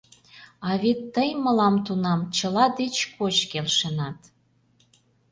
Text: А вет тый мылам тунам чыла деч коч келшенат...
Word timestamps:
А 0.67 0.69
вет 0.81 0.99
тый 1.15 1.29
мылам 1.43 1.75
тунам 1.85 2.19
чыла 2.35 2.65
деч 2.79 2.95
коч 3.17 3.35
келшенат... 3.51 4.19